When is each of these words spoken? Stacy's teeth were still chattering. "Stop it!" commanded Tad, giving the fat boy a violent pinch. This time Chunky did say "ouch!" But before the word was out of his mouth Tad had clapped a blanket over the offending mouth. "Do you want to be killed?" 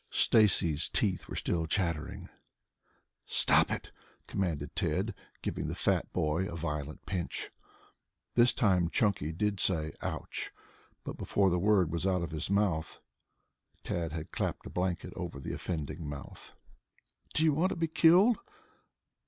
Stacy's 0.09 0.89
teeth 0.89 1.27
were 1.27 1.35
still 1.35 1.67
chattering. 1.67 2.27
"Stop 3.27 3.69
it!" 3.69 3.91
commanded 4.25 4.75
Tad, 4.75 5.13
giving 5.43 5.67
the 5.67 5.75
fat 5.75 6.11
boy 6.11 6.47
a 6.51 6.55
violent 6.55 7.05
pinch. 7.05 7.51
This 8.33 8.51
time 8.51 8.89
Chunky 8.89 9.31
did 9.31 9.59
say 9.59 9.93
"ouch!" 10.01 10.49
But 11.03 11.17
before 11.17 11.51
the 11.51 11.59
word 11.59 11.91
was 11.91 12.07
out 12.07 12.23
of 12.23 12.31
his 12.31 12.49
mouth 12.49 12.99
Tad 13.83 14.11
had 14.11 14.31
clapped 14.31 14.65
a 14.65 14.71
blanket 14.71 15.13
over 15.15 15.39
the 15.39 15.53
offending 15.53 16.09
mouth. 16.09 16.55
"Do 17.35 17.43
you 17.43 17.53
want 17.53 17.69
to 17.69 17.75
be 17.75 17.85
killed?" 17.87 18.39